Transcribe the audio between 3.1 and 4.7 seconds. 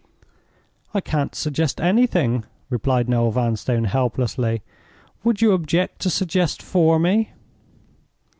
Vanstone, helplessly.